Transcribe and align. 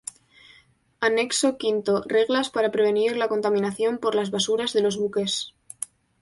Anexo 1.07 1.47
V.- 1.61 2.05
Reglas 2.17 2.47
para 2.55 2.71
prevenir 2.75 3.11
la 3.17 3.27
contaminación 3.33 3.99
por 3.99 4.15
las 4.15 4.31
Basuras 4.31 4.73
de 4.73 4.81
los 4.81 4.97
Buques. 4.97 5.53